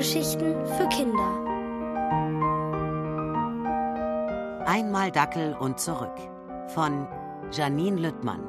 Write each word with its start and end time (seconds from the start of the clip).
Hörgeschichten 0.00 0.54
für 0.64 0.88
Kinder. 0.88 1.44
Einmal 4.66 5.12
Dackel 5.12 5.54
und 5.54 5.78
zurück 5.78 6.16
von 6.68 7.06
Janine 7.52 8.00
Lüttmann. 8.00 8.40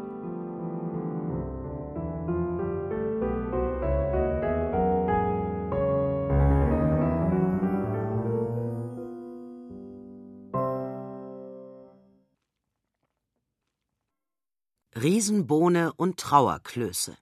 Riesenbohne 14.95 15.91
und 15.97 16.17
Trauerklöße. 16.17 17.17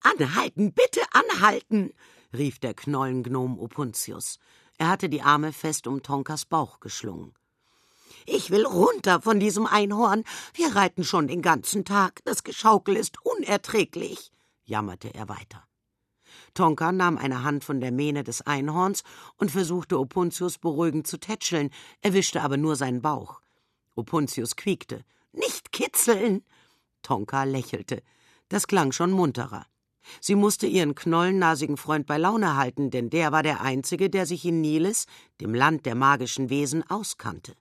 Anhalten, 0.00 0.72
bitte 0.72 1.02
anhalten, 1.12 1.92
rief 2.32 2.58
der 2.58 2.74
Knollengnom 2.74 3.58
Opuntius. 3.58 4.38
Er 4.76 4.88
hatte 4.88 5.08
die 5.08 5.22
Arme 5.22 5.52
fest 5.52 5.86
um 5.86 6.02
Tonkas 6.02 6.44
Bauch 6.44 6.80
geschlungen. 6.80 7.34
Ich 8.26 8.50
will 8.50 8.66
runter 8.66 9.22
von 9.22 9.40
diesem 9.40 9.66
Einhorn. 9.66 10.24
Wir 10.54 10.76
reiten 10.76 11.02
schon 11.02 11.28
den 11.28 11.42
ganzen 11.42 11.84
Tag. 11.84 12.20
Das 12.24 12.44
Geschaukel 12.44 12.96
ist 12.96 13.16
unerträglich, 13.24 14.30
jammerte 14.64 15.14
er 15.14 15.28
weiter. 15.28 15.64
Tonka 16.54 16.92
nahm 16.92 17.18
eine 17.18 17.42
Hand 17.42 17.64
von 17.64 17.80
der 17.80 17.92
Mähne 17.92 18.24
des 18.24 18.42
Einhorns 18.42 19.02
und 19.36 19.50
versuchte 19.50 19.98
Opuntius 19.98 20.58
beruhigend 20.58 21.06
zu 21.06 21.18
tätscheln, 21.18 21.70
erwischte 22.00 22.42
aber 22.42 22.56
nur 22.56 22.76
seinen 22.76 23.00
Bauch. 23.00 23.40
Opuntius 23.94 24.56
quiekte. 24.56 25.04
Nicht 25.32 25.72
kitzeln! 25.72 26.44
Tonka 27.02 27.44
lächelte. 27.44 28.02
Das 28.48 28.66
klang 28.66 28.92
schon 28.92 29.10
munterer. 29.10 29.66
Sie 30.20 30.34
musste 30.34 30.66
ihren 30.66 30.94
knollennasigen 30.94 31.76
Freund 31.76 32.06
bei 32.06 32.18
Laune 32.18 32.56
halten, 32.56 32.90
denn 32.90 33.10
der 33.10 33.32
war 33.32 33.42
der 33.42 33.60
Einzige, 33.60 34.10
der 34.10 34.26
sich 34.26 34.44
in 34.44 34.60
Niles, 34.60 35.06
dem 35.40 35.54
Land 35.54 35.86
der 35.86 35.94
magischen 35.94 36.50
Wesen, 36.50 36.88
auskannte. 36.88 37.54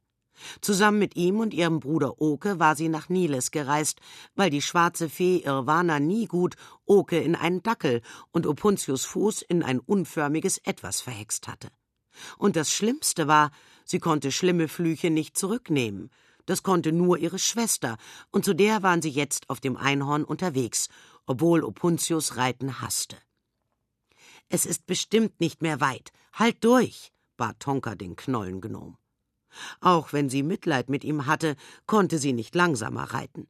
Zusammen 0.61 0.99
mit 0.99 1.15
ihm 1.15 1.39
und 1.39 1.53
ihrem 1.53 1.79
Bruder 1.79 2.21
Oke 2.21 2.59
war 2.59 2.75
sie 2.75 2.89
nach 2.89 3.09
Niles 3.09 3.51
gereist, 3.51 3.99
weil 4.35 4.49
die 4.49 4.61
schwarze 4.61 5.09
Fee 5.09 5.37
Irwana 5.39 5.99
nie 5.99 6.27
gut 6.27 6.55
Oke 6.85 7.17
in 7.17 7.35
einen 7.35 7.63
Dackel 7.63 8.01
und 8.31 8.45
Opuntius 8.45 9.05
Fuß 9.05 9.41
in 9.41 9.63
ein 9.63 9.79
unförmiges 9.79 10.59
Etwas 10.59 11.01
verhext 11.01 11.47
hatte. 11.47 11.69
Und 12.37 12.55
das 12.55 12.71
Schlimmste 12.71 13.27
war, 13.27 13.51
sie 13.85 13.99
konnte 13.99 14.31
schlimme 14.31 14.67
Flüche 14.67 15.09
nicht 15.09 15.37
zurücknehmen. 15.37 16.09
Das 16.47 16.63
konnte 16.63 16.93
nur 16.93 17.17
ihre 17.17 17.39
Schwester, 17.39 17.97
und 18.31 18.45
zu 18.45 18.55
der 18.55 18.81
waren 18.81 19.01
sie 19.01 19.09
jetzt 19.09 19.49
auf 19.49 19.59
dem 19.59 19.75
Einhorn 19.75 20.23
unterwegs, 20.23 20.87
obwohl 21.25 21.63
Opuntius 21.63 22.37
Reiten 22.37 22.81
hasste. 22.81 23.17
Es 24.47 24.65
ist 24.65 24.85
bestimmt 24.85 25.41
nicht 25.41 25.61
mehr 25.61 25.81
weit. 25.81 26.13
Halt 26.31 26.63
durch, 26.63 27.11
bat 27.35 27.59
Tonka 27.59 27.95
den 27.95 28.15
Knollengnom. 28.15 28.97
Auch 29.81 30.13
wenn 30.13 30.29
sie 30.29 30.41
Mitleid 30.41 30.89
mit 30.89 31.03
ihm 31.03 31.25
hatte, 31.25 31.57
konnte 31.85 32.17
sie 32.17 32.31
nicht 32.31 32.55
langsamer 32.55 33.03
reiten. 33.13 33.49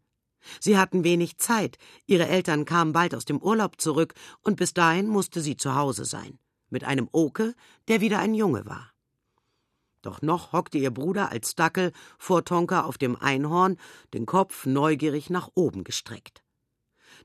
Sie 0.60 0.78
hatten 0.78 1.04
wenig 1.04 1.38
Zeit, 1.38 1.78
ihre 2.08 2.28
Eltern 2.28 2.66
kamen 2.66 2.94
bald 2.94 3.14
aus 3.14 3.26
dem 3.26 3.38
Urlaub 3.38 3.80
zurück, 3.80 4.16
und 4.42 4.58
bis 4.58 4.74
dahin 4.74 5.08
musste 5.08 5.42
sie 5.42 5.56
zu 5.56 5.76
Hause 5.76 6.06
sein, 6.06 6.40
mit 6.70 6.84
einem 6.84 7.10
Oke, 7.12 7.54
der 7.90 8.02
wieder 8.02 8.18
ein 8.20 8.34
Junge 8.34 8.66
war. 8.66 8.92
Doch 10.02 10.22
noch 10.22 10.54
hockte 10.54 10.78
ihr 10.78 10.92
Bruder 10.92 11.32
als 11.32 11.56
Dackel 11.56 11.92
vor 12.18 12.46
Tonka 12.46 12.84
auf 12.84 12.98
dem 12.98 13.16
Einhorn, 13.16 13.78
den 14.14 14.26
Kopf 14.26 14.66
neugierig 14.66 15.30
nach 15.30 15.50
oben 15.56 15.84
gestreckt. 15.84 16.44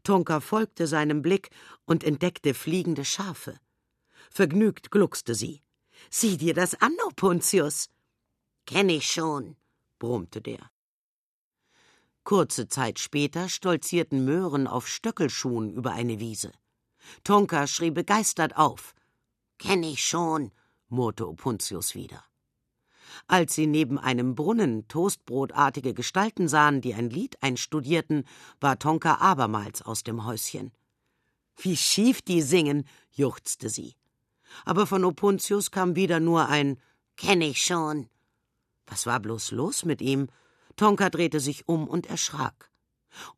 Tonka 0.04 0.40
folgte 0.40 0.86
seinem 0.86 1.22
Blick 1.22 1.50
und 1.84 2.02
entdeckte 2.02 2.55
fliegende 2.55 3.05
Schafe. 3.05 3.58
Vergnügt 4.30 4.90
gluckste 4.90 5.34
sie. 5.34 5.62
Sieh 6.11 6.36
dir 6.36 6.55
das 6.55 6.74
an, 6.80 6.96
Opuntius. 7.06 7.88
Kenn 8.66 8.88
ich 8.88 9.06
schon, 9.06 9.56
brummte 9.98 10.40
der. 10.40 10.70
Kurze 12.24 12.68
Zeit 12.68 12.98
später 12.98 13.48
stolzierten 13.48 14.24
Möhren 14.24 14.66
auf 14.66 14.88
Stöckelschuhen 14.88 15.72
über 15.72 15.92
eine 15.92 16.20
Wiese. 16.20 16.52
Tonka 17.24 17.66
schrie 17.66 17.90
begeistert 17.90 18.56
auf. 18.56 18.94
Kenn 19.58 19.82
ich 19.82 20.05
schon, 20.05 20.52
murrte 20.88 21.28
Opuntius 21.28 21.94
wieder. 21.94 22.24
Als 23.27 23.55
sie 23.55 23.67
neben 23.67 23.98
einem 23.98 24.34
Brunnen 24.34 24.86
toastbrotartige 24.89 25.95
Gestalten 25.95 26.48
sahen, 26.48 26.80
die 26.80 26.95
ein 26.95 27.11
Lied 27.11 27.42
einstudierten, 27.42 28.24
war 28.61 28.78
Tonka 28.78 29.17
abermals 29.17 29.83
aus 29.83 30.02
dem 30.02 30.24
Häuschen. 30.24 30.73
Wie 31.56 31.77
schief 31.77 32.23
die 32.23 32.42
singen, 32.42 32.84
juchzte 33.11 33.68
sie. 33.68 33.95
Aber 34.64 34.86
von 34.86 35.05
Opuntius 35.05 35.70
kam 35.70 35.96
wieder 35.96 36.20
nur 36.20 36.48
ein 36.48 36.78
Kenn 37.17 37.40
ich 37.40 37.62
schon. 37.62 38.08
Was 38.86 39.06
war 39.06 39.20
bloß 39.20 39.52
los 39.52 39.84
mit 39.84 40.02
ihm? 40.02 40.29
Tonka 40.77 41.11
drehte 41.11 41.40
sich 41.40 41.68
um 41.68 41.86
und 41.86 42.06
erschrak. 42.06 42.70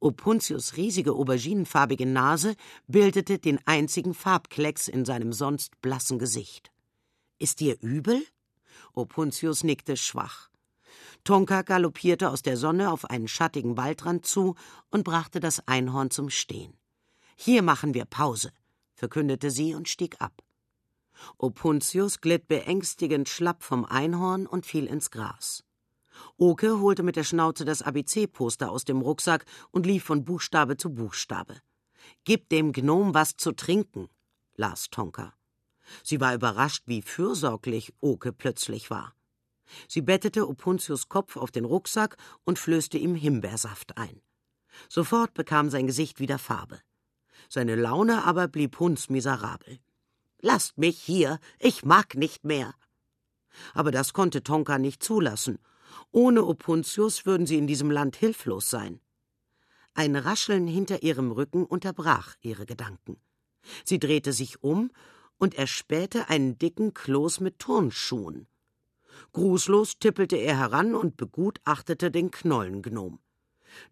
Opuntius 0.01 0.77
riesige 0.77 1.13
auberginenfarbige 1.13 2.07
Nase 2.07 2.55
bildete 2.87 3.39
den 3.39 3.59
einzigen 3.67 4.15
Farbklecks 4.15 4.89
in 4.89 5.05
seinem 5.05 5.33
sonst 5.33 5.81
blassen 5.81 6.19
Gesicht. 6.19 6.71
Ist 7.39 7.61
dir 7.61 7.77
übel? 7.81 8.25
Opuntius 8.93 9.65
nickte 9.65 9.97
schwach. 9.97 10.51
Tonka 11.25 11.63
galoppierte 11.63 12.31
aus 12.31 12.43
der 12.43 12.57
Sonne 12.57 12.91
auf 12.91 13.05
einen 13.07 13.29
schattigen 13.29 13.77
Waldrand 13.77 14.27
zu 14.27 14.55
und 14.91 15.05
brachte 15.05 15.41
das 15.41 15.67
Einhorn 15.67 16.11
zum 16.11 16.31
Stehen. 16.31 16.77
Hier 17.37 17.63
machen 17.63 17.95
wir 17.95 18.05
Pause, 18.05 18.53
verkündete 18.95 19.51
sie 19.51 19.75
und 19.75 19.89
stieg 19.89 20.21
ab. 20.21 20.43
Opuntius 21.39 22.21
glitt 22.21 22.49
beängstigend 22.49 23.29
schlapp 23.29 23.63
vom 23.63 23.85
Einhorn 23.85 24.47
und 24.47 24.67
fiel 24.67 24.87
ins 24.87 25.11
Gras. 25.11 25.65
Oke 26.37 26.81
holte 26.81 27.03
mit 27.03 27.17
der 27.17 27.25
Schnauze 27.25 27.65
das 27.65 27.83
ABC-Poster 27.83 28.71
aus 28.71 28.85
dem 28.85 29.01
Rucksack 29.01 29.45
und 29.71 29.87
lief 29.87 30.05
von 30.05 30.25
Buchstabe 30.25 30.77
zu 30.77 30.91
Buchstabe. 30.91 31.57
Gib 32.25 32.49
dem 32.51 32.73
Gnom 32.73 33.15
was 33.15 33.37
zu 33.37 33.53
trinken, 33.53 34.09
las 34.57 34.91
Tonka. 34.91 35.35
Sie 36.03 36.21
war 36.21 36.35
überrascht, 36.35 36.85
wie 36.87 37.03
fürsorglich 37.03 37.93
Oke 38.01 38.33
plötzlich 38.33 38.91
war. 38.91 39.15
Sie 39.89 40.03
bettete 40.03 40.49
Opuntius 40.49 41.09
Kopf 41.09 41.37
auf 41.37 41.51
den 41.51 41.65
Rucksack 41.65 42.17
und 42.45 42.59
flößte 42.59 42.99
ihm 42.99 43.15
Himbeersaft 43.15 43.97
ein. 43.97 44.21
Sofort 44.89 45.35
bekam 45.35 45.71
sein 45.71 45.87
Gesicht 45.87 46.21
wieder 46.21 46.39
Farbe. 46.39 46.81
Seine 47.49 47.77
Laune 47.77 48.25
aber 48.25 48.49
blieb 48.49 48.79
hundsmiserabel. 48.79 49.79
Lasst 50.41 50.79
mich 50.79 51.01
hier, 51.01 51.39
ich 51.59 51.85
mag 51.85 52.15
nicht 52.15 52.45
mehr. 52.45 52.75
Aber 53.73 53.91
das 53.91 54.13
konnte 54.13 54.43
Tonka 54.43 54.79
nicht 54.79 55.03
zulassen. 55.03 55.59
Ohne 56.11 56.45
Opuntius 56.45 57.25
würden 57.25 57.47
sie 57.47 57.57
in 57.57 57.67
diesem 57.67 57.91
Land 57.91 58.17
hilflos 58.17 58.69
sein. 58.69 59.01
Ein 59.95 60.17
Rascheln 60.17 60.67
hinter 60.67 61.03
ihrem 61.03 61.31
Rücken 61.31 61.65
unterbrach 61.65 62.35
ihre 62.41 62.67
Gedanken. 62.67 63.17
Sie 63.85 63.99
drehte 63.99 64.33
sich 64.33 64.63
um 64.63 64.91
und 65.39 65.55
erspähte 65.55 66.29
einen 66.29 66.59
dicken 66.59 66.95
Kloß 66.95 67.41
mit 67.41 67.59
Turnschuhen. 67.59 68.47
Grußlos 69.33 69.99
tippelte 69.99 70.37
er 70.37 70.59
heran 70.59 70.95
und 70.95 71.17
begutachtete 71.17 72.11
den 72.11 72.31
Knollengnom. 72.31 73.19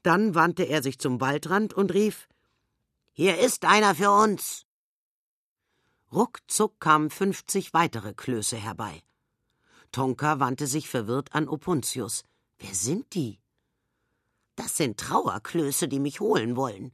Dann 0.02 0.34
wandte 0.34 0.64
er 0.64 0.82
sich 0.82 0.98
zum 0.98 1.20
Waldrand 1.20 1.74
und 1.74 1.92
rief 1.92 2.28
Hier 3.12 3.38
ist 3.38 3.64
einer 3.64 3.94
für 3.94 4.10
uns. 4.10 4.66
Ruckzuck 6.12 6.78
kamen 6.78 7.10
fünfzig 7.10 7.72
weitere 7.72 8.14
Klöße 8.14 8.56
herbei. 8.56 9.02
Tonka 9.92 10.40
wandte 10.40 10.66
sich 10.66 10.88
verwirrt 10.88 11.34
an 11.34 11.48
Opuntius. 11.48 12.22
Wer 12.58 12.74
sind 12.74 13.14
die? 13.14 13.38
Das 14.54 14.76
sind 14.76 15.00
Trauerklöße, 15.00 15.88
die 15.88 15.98
mich 15.98 16.20
holen 16.20 16.56
wollen. 16.56 16.92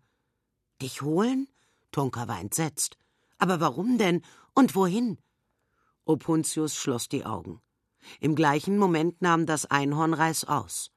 Dich 0.80 1.02
holen? 1.02 1.48
Tonka 1.90 2.28
war 2.28 2.40
entsetzt. 2.40 2.96
Aber 3.38 3.60
warum 3.60 3.98
denn 3.98 4.22
und 4.54 4.74
wohin? 4.74 5.18
Opuntius 6.04 6.74
schloss 6.74 7.08
die 7.08 7.24
Augen. 7.24 7.60
Im 8.20 8.34
gleichen 8.34 8.78
Moment 8.78 9.22
nahm 9.22 9.46
das 9.46 9.66
Einhorn 9.66 10.14
Reiß 10.14 10.44
aus. 10.44 10.90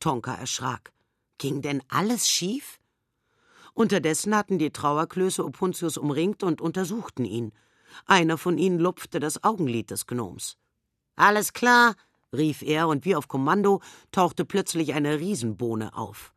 Tonka 0.00 0.34
erschrak. 0.34 0.92
Ging 1.38 1.62
denn 1.62 1.82
alles 1.88 2.28
schief? 2.28 2.78
Unterdessen 3.74 4.34
hatten 4.34 4.58
die 4.58 4.70
Trauerklöße 4.70 5.44
Opuntius 5.44 5.96
umringt 5.96 6.42
und 6.42 6.60
untersuchten 6.60 7.24
ihn. 7.24 7.52
Einer 8.06 8.36
von 8.36 8.58
ihnen 8.58 8.78
lupfte 8.78 9.20
das 9.20 9.44
Augenlid 9.44 9.90
des 9.90 10.06
Gnoms. 10.06 10.58
Alles 11.14 11.52
klar, 11.52 11.94
rief 12.32 12.62
er, 12.62 12.88
und 12.88 13.04
wie 13.04 13.14
auf 13.14 13.28
Kommando 13.28 13.80
tauchte 14.10 14.44
plötzlich 14.44 14.94
eine 14.94 15.20
Riesenbohne 15.20 15.96
auf. 15.96 16.34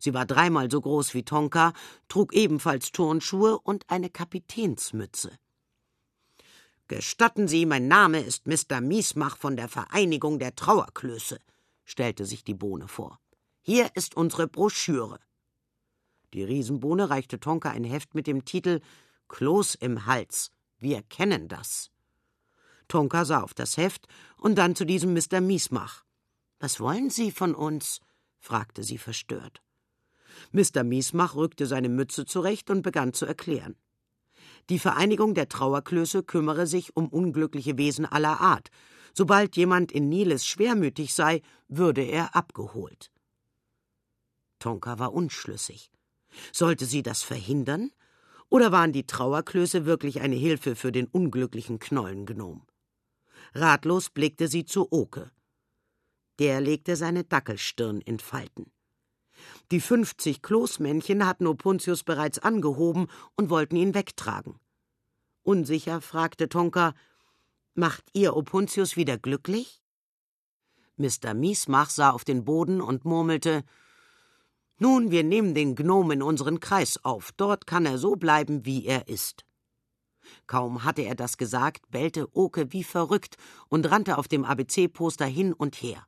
Sie 0.00 0.14
war 0.14 0.24
dreimal 0.24 0.70
so 0.70 0.80
groß 0.80 1.12
wie 1.12 1.24
Tonka, 1.24 1.74
trug 2.08 2.32
ebenfalls 2.32 2.90
Turnschuhe 2.90 3.58
und 3.60 3.88
eine 3.90 4.08
Kapitänsmütze. 4.08 5.30
Gestatten 6.88 7.46
Sie, 7.46 7.66
mein 7.66 7.86
Name 7.86 8.20
ist 8.20 8.46
Mr. 8.46 8.80
Miesmach 8.80 9.36
von 9.36 9.56
der 9.56 9.68
Vereinigung 9.68 10.38
der 10.38 10.56
Trauerklöße, 10.56 11.38
stellte 11.84 12.24
sich 12.24 12.42
die 12.42 12.54
Bohne 12.54 12.88
vor. 12.88 13.20
Hier 13.60 13.90
ist 13.94 14.16
unsere 14.16 14.48
Broschüre. 14.48 15.20
Die 16.32 16.44
Riesenbohne 16.44 17.10
reichte 17.10 17.38
Tonka 17.38 17.70
ein 17.70 17.84
Heft 17.84 18.14
mit 18.14 18.26
dem 18.26 18.46
Titel 18.46 18.80
Kloß 19.28 19.74
im 19.76 20.06
Hals, 20.06 20.50
Wir 20.78 21.02
kennen 21.02 21.46
das. 21.46 21.90
Tonka 22.88 23.26
sah 23.26 23.42
auf 23.42 23.52
das 23.52 23.76
Heft 23.76 24.08
und 24.38 24.56
dann 24.56 24.74
zu 24.74 24.86
diesem 24.86 25.12
Mr. 25.12 25.42
Miesmach. 25.42 26.04
Was 26.58 26.80
wollen 26.80 27.10
Sie 27.10 27.30
von 27.30 27.54
uns? 27.54 28.00
fragte 28.38 28.82
sie 28.82 28.98
verstört. 28.98 29.62
Mr. 30.52 30.84
Miesmach 30.84 31.34
rückte 31.34 31.66
seine 31.66 31.88
Mütze 31.88 32.24
zurecht 32.24 32.70
und 32.70 32.82
begann 32.82 33.12
zu 33.12 33.26
erklären. 33.26 33.76
Die 34.68 34.78
Vereinigung 34.78 35.34
der 35.34 35.48
Trauerklöße 35.48 36.22
kümmere 36.22 36.66
sich 36.66 36.96
um 36.96 37.08
unglückliche 37.08 37.78
Wesen 37.78 38.06
aller 38.06 38.40
Art. 38.40 38.68
Sobald 39.14 39.56
jemand 39.56 39.90
in 39.90 40.08
Niles 40.08 40.46
schwermütig 40.46 41.14
sei, 41.14 41.42
würde 41.68 42.02
er 42.02 42.36
abgeholt. 42.36 43.10
Tonka 44.60 44.98
war 44.98 45.12
unschlüssig. 45.12 45.90
Sollte 46.52 46.86
sie 46.86 47.02
das 47.02 47.22
verhindern? 47.22 47.90
Oder 48.48 48.72
waren 48.72 48.92
die 48.92 49.06
Trauerklöße 49.06 49.86
wirklich 49.86 50.20
eine 50.20 50.36
Hilfe 50.36 50.76
für 50.76 50.92
den 50.92 51.06
unglücklichen 51.06 51.78
Knollengnom? 51.78 52.66
Ratlos 53.54 54.10
blickte 54.10 54.48
sie 54.48 54.64
zu 54.64 54.92
Oke. 54.92 55.30
Der 56.38 56.60
legte 56.60 56.96
seine 56.96 57.24
Dackelstirn 57.24 58.00
in 58.00 58.18
Falten. 58.18 58.70
Die 59.70 59.80
fünfzig 59.80 60.42
Kloßmännchen 60.42 61.26
hatten 61.26 61.46
Opuntius 61.46 62.02
bereits 62.02 62.38
angehoben 62.38 63.08
und 63.36 63.50
wollten 63.50 63.76
ihn 63.76 63.94
wegtragen. 63.94 64.58
Unsicher 65.42 66.00
fragte 66.00 66.48
Tonka: 66.48 66.94
Macht 67.74 68.04
ihr 68.12 68.36
Opuntius 68.36 68.96
wieder 68.96 69.18
glücklich? 69.18 69.82
Mr. 70.96 71.34
Miesmach 71.34 71.90
sah 71.90 72.10
auf 72.10 72.24
den 72.24 72.44
Boden 72.44 72.80
und 72.80 73.04
murmelte: 73.04 73.64
Nun, 74.78 75.10
wir 75.10 75.24
nehmen 75.24 75.54
den 75.54 75.74
Gnom 75.74 76.10
in 76.10 76.22
unseren 76.22 76.60
Kreis 76.60 77.04
auf. 77.04 77.32
Dort 77.36 77.66
kann 77.66 77.86
er 77.86 77.98
so 77.98 78.16
bleiben, 78.16 78.64
wie 78.64 78.86
er 78.86 79.08
ist. 79.08 79.44
Kaum 80.46 80.84
hatte 80.84 81.02
er 81.02 81.14
das 81.14 81.36
gesagt, 81.38 81.90
bellte 81.90 82.28
Oke 82.36 82.72
wie 82.72 82.84
verrückt 82.84 83.36
und 83.68 83.90
rannte 83.90 84.18
auf 84.18 84.28
dem 84.28 84.44
ABC-Poster 84.44 85.26
hin 85.26 85.52
und 85.52 85.76
her. 85.76 86.06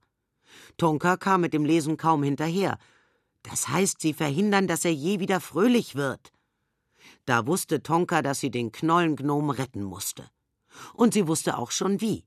Tonka 0.77 1.17
kam 1.17 1.41
mit 1.41 1.55
dem 1.55 1.65
Lesen 1.65 1.97
kaum 1.97 2.23
hinterher. 2.23 2.79
Das 3.43 3.69
heißt, 3.69 4.01
sie 4.01 4.13
verhindern, 4.13 4.67
dass 4.67 4.85
er 4.85 4.95
je 4.95 5.21
wieder 5.21 5.41
fröhlich 5.41 5.95
wird. 5.95 6.33
Da 7.25 7.47
wusste 7.47 7.83
Tonka, 7.83 8.23
dass 8.23 8.41
sie 8.41 8.51
den 8.51 8.73
Knollengnom 8.73 9.51
retten 9.51 9.83
musste. 9.83 10.29
Und 10.95 11.15
sie 11.15 11.27
wusste 11.27 11.59
auch 11.59 11.71
schon 11.71 12.01
wie. 12.01 12.25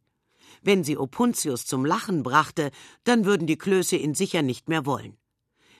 Wenn 0.61 0.83
sie 0.83 0.97
Opuntius 0.97 1.65
zum 1.65 1.85
Lachen 1.85 2.23
brachte, 2.23 2.71
dann 3.03 3.25
würden 3.25 3.47
die 3.47 3.57
Klöße 3.57 3.95
ihn 3.95 4.15
sicher 4.15 4.41
nicht 4.41 4.67
mehr 4.69 4.85
wollen. 4.85 5.17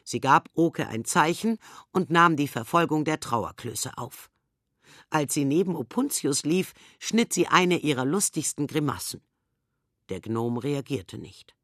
Sie 0.04 0.20
gab 0.20 0.50
Oke 0.54 0.88
ein 0.88 1.04
Zeichen 1.04 1.58
und 1.92 2.12
nahm 2.12 2.38
die 2.38 2.48
Verfolgung 2.48 3.06
der 3.06 3.20
Trauerklöße 3.20 3.98
auf. 3.98 4.30
Als 5.10 5.34
sie 5.34 5.46
neben 5.46 5.76
Opuntius 5.76 6.44
lief, 6.44 6.74
schnitt 7.00 7.34
sie 7.34 7.48
eine 7.48 7.80
ihrer 7.80 8.06
lustigsten 8.06 8.68
Grimassen. 8.68 9.22
Der 10.10 10.22
Gnom 10.22 10.58
reagierte 10.58 11.18
nicht. 11.18 11.56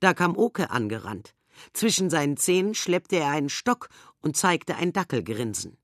Da 0.00 0.14
kam 0.14 0.36
Oke 0.36 0.70
angerannt. 0.70 1.34
Zwischen 1.72 2.10
seinen 2.10 2.36
Zähnen 2.36 2.74
schleppte 2.74 3.16
er 3.16 3.30
einen 3.30 3.48
Stock 3.48 3.88
und 4.20 4.36
zeigte 4.36 4.76
ein 4.76 4.92
Dackelgrinsen. 4.92 5.78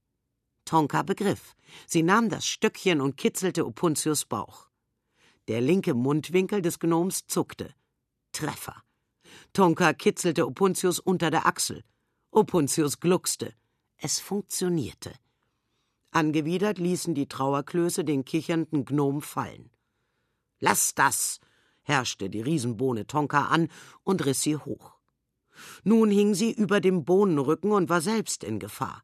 Tonka 0.64 1.02
begriff. 1.02 1.54
Sie 1.86 2.02
nahm 2.02 2.28
das 2.28 2.46
Stöckchen 2.46 3.00
und 3.00 3.16
kitzelte 3.16 3.66
Opuntius 3.66 4.24
Bauch. 4.24 4.68
Der 5.48 5.60
linke 5.60 5.94
Mundwinkel 5.94 6.62
des 6.62 6.78
Gnoms 6.78 7.26
zuckte. 7.26 7.74
Treffer. 8.32 8.82
Tonka 9.52 9.92
kitzelte 9.92 10.46
Opuntius 10.46 10.98
unter 10.98 11.30
der 11.30 11.46
Achsel. 11.46 11.82
Opuntius 12.30 13.00
gluckste. 13.00 13.54
Es 13.96 14.20
funktionierte. 14.20 15.12
Angewidert 16.10 16.78
ließen 16.78 17.14
die 17.14 17.26
Trauerklöße 17.26 18.04
den 18.04 18.24
kichernden 18.24 18.84
Gnom 18.84 19.22
fallen. 19.22 19.70
Lass 20.60 20.94
das! 20.94 21.40
herrschte 21.82 22.30
die 22.30 22.42
Riesenbohne 22.42 23.06
Tonka 23.06 23.46
an 23.46 23.68
und 24.04 24.24
riss 24.24 24.42
sie 24.42 24.56
hoch. 24.56 24.98
Nun 25.84 26.10
hing 26.10 26.34
sie 26.34 26.52
über 26.52 26.80
dem 26.80 27.04
Bohnenrücken 27.04 27.72
und 27.72 27.88
war 27.88 28.00
selbst 28.00 28.44
in 28.44 28.58
Gefahr. 28.58 29.02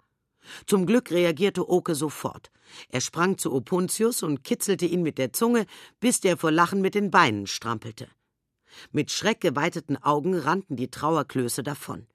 Zum 0.67 0.87
Glück 0.87 1.11
reagierte 1.11 1.69
Oke 1.69 1.95
sofort. 1.95 2.51
Er 2.89 3.01
sprang 3.01 3.39
zu 3.39 3.53
Opuntius 3.53 4.23
und 4.23 4.45
kitzelte 4.45 4.87
ihn 4.87 5.03
mit 5.03 5.19
der 5.19 5.33
Zunge, 5.33 5.67
bis 6.01 6.21
der 6.21 6.37
vor 6.37 6.51
Lachen 6.51 6.81
mit 6.81 6.95
den 6.95 7.11
Beinen 7.11 7.47
strampelte. 7.47 8.09
Mit 8.93 9.11
schreckgeweiteten 9.11 9.97
Augen 10.03 10.35
rannten 10.35 10.77
die 10.77 10.91
Trauerklöße 10.91 11.63
davon. 11.63 12.07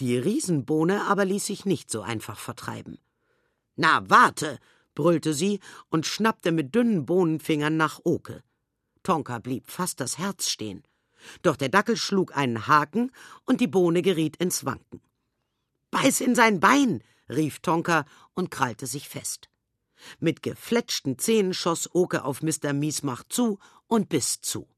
Die 0.00 0.16
Riesenbohne 0.16 1.04
aber 1.04 1.24
ließ 1.24 1.46
sich 1.46 1.64
nicht 1.64 1.90
so 1.90 2.02
einfach 2.02 2.38
vertreiben. 2.38 2.98
Na, 3.76 4.02
warte! 4.08 4.58
brüllte 4.94 5.32
sie 5.32 5.60
und 5.88 6.06
schnappte 6.06 6.50
mit 6.52 6.74
dünnen 6.74 7.06
Bohnenfingern 7.06 7.76
nach 7.76 8.00
Oke. 8.04 8.42
Tonka 9.02 9.38
blieb 9.38 9.70
fast 9.70 10.00
das 10.00 10.18
Herz 10.18 10.48
stehen. 10.48 10.82
Doch 11.42 11.56
der 11.56 11.68
Dackel 11.68 11.96
schlug 11.96 12.36
einen 12.36 12.66
Haken 12.66 13.12
und 13.44 13.60
die 13.60 13.66
Bohne 13.66 14.02
geriet 14.02 14.36
ins 14.36 14.64
Wanken. 14.64 15.00
Beiß 15.90 16.20
in 16.20 16.34
sein 16.34 16.60
Bein! 16.60 17.02
rief 17.28 17.60
Tonka 17.60 18.04
und 18.34 18.50
krallte 18.50 18.86
sich 18.86 19.08
fest. 19.08 19.48
Mit 20.18 20.42
gefletschten 20.42 21.18
Zähnen 21.18 21.54
schoss 21.54 21.94
Oke 21.94 22.24
auf 22.24 22.42
Mr. 22.42 22.72
Miesmach 22.72 23.24
zu 23.28 23.58
und 23.86 24.08
biss 24.08 24.40
zu. 24.40 24.68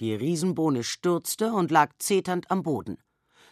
Die 0.00 0.14
Riesenbohne 0.14 0.82
stürzte 0.82 1.52
und 1.52 1.70
lag 1.70 1.92
zeternd 1.98 2.50
am 2.50 2.62
Boden. 2.62 2.98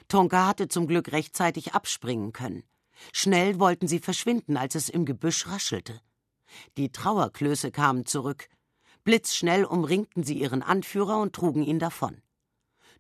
Tonka 0.09 0.47
hatte 0.47 0.69
zum 0.69 0.87
Glück 0.87 1.13
rechtzeitig 1.13 1.75
abspringen 1.75 2.33
können. 2.33 2.65
Schnell 3.13 3.59
wollten 3.59 3.89
sie 3.89 4.01
verschwinden, 4.01 4.57
als 4.57 4.75
es 4.75 4.89
im 4.89 5.05
Gebüsch 5.05 5.47
raschelte. 5.47 6.01
Die 6.77 6.91
Trauerklöße 6.91 7.71
kamen 7.71 8.07
zurück. 8.07 8.49
Blitzschnell 9.05 9.65
umringten 9.65 10.23
sie 10.23 10.39
ihren 10.39 10.63
Anführer 10.63 11.19
und 11.19 11.35
trugen 11.35 11.63
ihn 11.65 11.79
davon. 11.79 12.23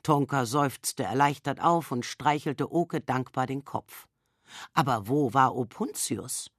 Tonka 0.03 0.47
seufzte 0.47 1.05
erleichtert 1.05 1.61
auf 1.61 1.93
und 1.93 2.05
streichelte 2.05 2.73
Oke 2.73 3.01
dankbar 3.01 3.47
den 3.47 3.65
Kopf. 3.65 4.09
Aber 4.73 5.07
wo 5.09 5.33
war 5.33 5.55
Opuntius? 5.55 6.51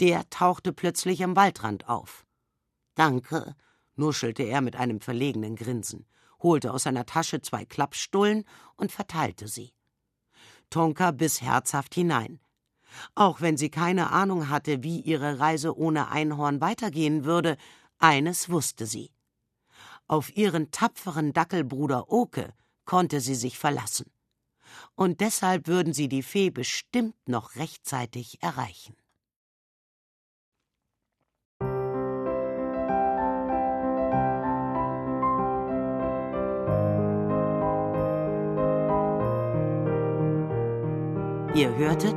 Der 0.00 0.28
tauchte 0.30 0.72
plötzlich 0.72 1.22
am 1.22 1.36
Waldrand 1.36 1.88
auf. 1.88 2.24
Danke, 2.94 3.54
nuschelte 3.96 4.42
er 4.44 4.62
mit 4.62 4.76
einem 4.76 5.00
verlegenen 5.00 5.56
Grinsen, 5.56 6.06
holte 6.42 6.72
aus 6.72 6.84
seiner 6.84 7.04
Tasche 7.04 7.42
zwei 7.42 7.66
Klappstullen 7.66 8.44
und 8.76 8.92
verteilte 8.92 9.46
sie. 9.46 9.74
Tonka 10.70 11.10
biss 11.10 11.42
herzhaft 11.42 11.94
hinein. 11.94 12.40
Auch 13.14 13.42
wenn 13.42 13.58
sie 13.58 13.70
keine 13.70 14.10
Ahnung 14.10 14.48
hatte, 14.48 14.82
wie 14.82 15.00
ihre 15.00 15.38
Reise 15.38 15.76
ohne 15.76 16.08
Einhorn 16.08 16.62
weitergehen 16.62 17.24
würde, 17.24 17.58
eines 17.98 18.48
wusste 18.48 18.86
sie. 18.86 19.10
Auf 20.06 20.36
ihren 20.36 20.70
tapferen 20.70 21.32
Dackelbruder 21.32 22.10
Oke 22.10 22.54
konnte 22.84 23.20
sie 23.20 23.34
sich 23.34 23.58
verlassen. 23.58 24.10
Und 24.94 25.20
deshalb 25.20 25.66
würden 25.66 25.92
sie 25.92 26.08
die 26.08 26.22
Fee 26.22 26.50
bestimmt 26.50 27.16
noch 27.28 27.56
rechtzeitig 27.56 28.42
erreichen. 28.42 28.96
Ihr 41.54 41.74
hörtet 41.76 42.14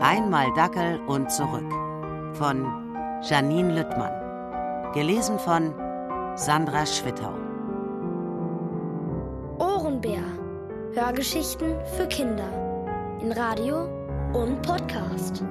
Einmal 0.00 0.52
Dackel 0.54 1.00
und 1.06 1.30
zurück 1.32 1.70
von 2.36 2.62
Janine 3.22 3.74
Lüttmann. 3.74 4.23
Gelesen 4.94 5.40
von 5.40 5.74
Sandra 6.36 6.86
Schwittau. 6.86 7.34
Ohrenbär. 9.58 10.22
Hörgeschichten 10.94 11.74
für 11.96 12.06
Kinder. 12.06 12.48
In 13.20 13.32
Radio 13.32 13.88
und 14.34 14.62
Podcast. 14.62 15.42